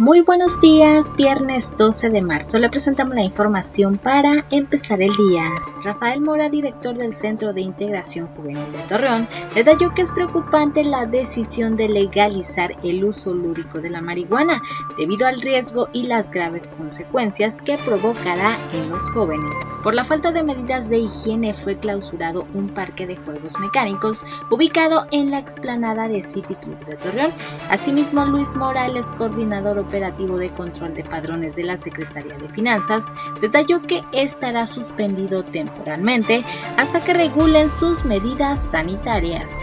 Muy 0.00 0.20
buenos 0.20 0.60
días, 0.60 1.12
viernes 1.16 1.76
12 1.76 2.10
de 2.10 2.22
marzo. 2.22 2.60
Le 2.60 2.70
presentamos 2.70 3.16
la 3.16 3.24
información 3.24 3.96
para 3.96 4.44
empezar 4.52 5.02
el 5.02 5.10
día. 5.10 5.42
Rafael 5.82 6.20
Mora, 6.20 6.48
director 6.48 6.96
del 6.96 7.16
Centro 7.16 7.52
de 7.52 7.62
Integración 7.62 8.28
Juvenil 8.28 8.70
de 8.70 8.78
Torreón, 8.88 9.26
detalló 9.56 9.92
que 9.94 10.02
es 10.02 10.12
preocupante 10.12 10.84
la 10.84 11.04
decisión 11.06 11.76
de 11.76 11.88
legalizar 11.88 12.76
el 12.84 13.02
uso 13.02 13.34
lúdico 13.34 13.80
de 13.80 13.90
la 13.90 14.00
marihuana 14.00 14.62
debido 14.96 15.26
al 15.26 15.40
riesgo 15.40 15.88
y 15.92 16.06
las 16.06 16.30
graves 16.30 16.68
consecuencias 16.68 17.60
que 17.60 17.76
provocará 17.76 18.56
en 18.72 18.90
los 18.90 19.10
jóvenes. 19.10 19.50
Por 19.82 19.94
la 19.94 20.04
falta 20.04 20.30
de 20.30 20.44
medidas 20.44 20.88
de 20.88 20.98
higiene 20.98 21.54
fue 21.54 21.76
clausurado 21.76 22.46
un 22.54 22.68
parque 22.68 23.04
de 23.04 23.16
juegos 23.16 23.58
mecánicos 23.58 24.24
ubicado 24.48 25.08
en 25.10 25.32
la 25.32 25.40
explanada 25.40 26.06
de 26.06 26.22
City 26.22 26.54
Club 26.54 26.78
de 26.84 26.94
Torreón. 26.94 27.32
Asimismo, 27.68 28.24
Luis 28.26 28.54
Morales, 28.54 29.10
coordinador 29.10 29.87
Operativo 29.88 30.36
de 30.36 30.50
Control 30.50 30.94
de 30.94 31.02
Padrones 31.02 31.56
de 31.56 31.64
la 31.64 31.78
Secretaría 31.78 32.36
de 32.36 32.48
Finanzas, 32.50 33.06
detalló 33.40 33.80
que 33.80 34.02
estará 34.12 34.66
suspendido 34.66 35.42
temporalmente 35.42 36.44
hasta 36.76 37.02
que 37.02 37.14
regulen 37.14 37.70
sus 37.70 38.04
medidas 38.04 38.60
sanitarias. 38.70 39.54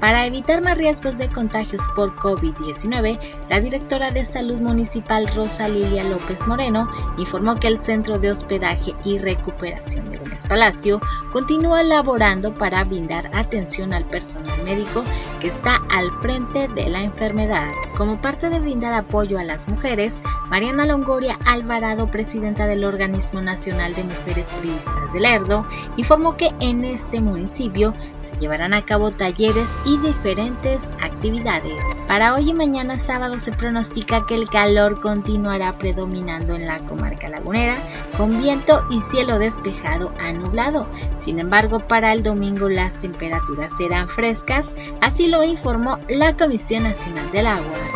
Para 0.00 0.26
evitar 0.26 0.62
más 0.62 0.78
riesgos 0.78 1.16
de 1.18 1.28
contagios 1.28 1.82
por 1.96 2.14
COVID-19, 2.16 3.18
la 3.48 3.60
directora 3.60 4.10
de 4.10 4.24
Salud 4.24 4.60
Municipal 4.60 5.26
Rosa 5.34 5.68
Lilia 5.68 6.04
López 6.04 6.46
Moreno 6.46 6.86
informó 7.18 7.56
que 7.56 7.68
el 7.68 7.78
Centro 7.78 8.18
de 8.18 8.30
Hospedaje 8.30 8.94
y 9.04 9.18
Recuperación 9.18 10.04
Palacio 10.44 11.00
continúa 11.32 11.82
laborando 11.82 12.52
para 12.52 12.84
brindar 12.84 13.30
atención 13.34 13.94
al 13.94 14.04
personal 14.04 14.62
médico 14.64 15.04
que 15.40 15.48
está 15.48 15.80
al 15.88 16.12
frente 16.20 16.68
de 16.68 16.88
la 16.90 17.02
enfermedad. 17.02 17.68
Como 17.96 18.20
parte 18.20 18.50
de 18.50 18.60
brindar 18.60 18.94
apoyo 18.94 19.38
a 19.38 19.44
las 19.44 19.68
mujeres, 19.68 20.20
Mariana 20.48 20.86
Longoria 20.86 21.38
Alvarado, 21.44 22.06
presidenta 22.06 22.66
del 22.66 22.84
Organismo 22.84 23.40
Nacional 23.40 23.94
de 23.94 24.04
Mujeres 24.04 24.52
Periodistas 24.52 25.12
del 25.12 25.22
Lerdo, 25.22 25.66
informó 25.96 26.36
que 26.36 26.54
en 26.60 26.84
este 26.84 27.20
municipio 27.20 27.92
se 28.20 28.38
llevarán 28.38 28.74
a 28.74 28.82
cabo 28.82 29.10
talleres 29.10 29.72
y 29.84 29.98
diferentes 29.98 30.90
actividades. 31.00 31.82
Para 32.06 32.34
hoy 32.34 32.50
y 32.50 32.54
mañana 32.54 32.96
sábado 32.96 33.38
se 33.38 33.52
pronostica 33.52 34.26
que 34.26 34.36
el 34.36 34.48
calor 34.48 35.00
continuará 35.00 35.76
predominando 35.78 36.54
en 36.54 36.66
la 36.66 36.78
comarca 36.78 37.28
lagunera, 37.28 37.76
con 38.16 38.40
viento 38.40 38.86
y 38.90 39.00
cielo 39.00 39.38
despejado 39.38 40.12
a 40.20 40.32
nublado. 40.32 40.86
Sin 41.16 41.40
embargo, 41.40 41.80
para 41.80 42.12
el 42.12 42.22
domingo 42.22 42.68
las 42.68 42.94
temperaturas 43.00 43.76
serán 43.76 44.08
frescas, 44.08 44.72
así 45.00 45.26
lo 45.26 45.42
informó 45.42 45.98
la 46.08 46.36
Comisión 46.36 46.84
Nacional 46.84 47.30
del 47.32 47.46
Agua. 47.48 47.95